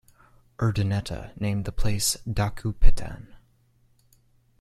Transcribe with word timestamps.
Urdaneta 0.57 1.29
named 1.39 1.65
the 1.65 1.71
place 1.71 2.17
Daquepitan. 2.27 3.35